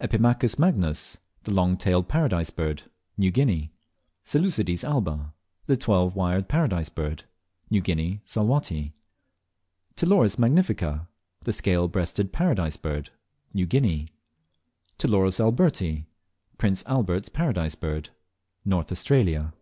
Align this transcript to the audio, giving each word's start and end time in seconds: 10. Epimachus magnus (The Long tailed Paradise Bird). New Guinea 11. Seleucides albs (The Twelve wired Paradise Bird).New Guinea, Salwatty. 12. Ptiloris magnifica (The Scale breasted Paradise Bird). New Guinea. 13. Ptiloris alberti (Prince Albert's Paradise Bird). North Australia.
10. 0.00 0.06
Epimachus 0.08 0.58
magnus 0.58 1.18
(The 1.42 1.50
Long 1.52 1.76
tailed 1.76 2.08
Paradise 2.08 2.48
Bird). 2.48 2.84
New 3.18 3.30
Guinea 3.30 3.74
11. 4.24 4.48
Seleucides 4.50 4.84
albs 4.84 5.24
(The 5.66 5.76
Twelve 5.76 6.16
wired 6.16 6.48
Paradise 6.48 6.88
Bird).New 6.88 7.82
Guinea, 7.82 8.22
Salwatty. 8.24 8.94
12. 9.96 9.96
Ptiloris 9.96 10.36
magnifica 10.38 11.06
(The 11.42 11.52
Scale 11.52 11.88
breasted 11.88 12.32
Paradise 12.32 12.78
Bird). 12.78 13.10
New 13.52 13.66
Guinea. 13.66 14.08
13. 14.96 14.96
Ptiloris 15.10 15.40
alberti 15.40 16.06
(Prince 16.56 16.82
Albert's 16.86 17.28
Paradise 17.28 17.74
Bird). 17.74 18.08
North 18.64 18.90
Australia. 18.90 19.52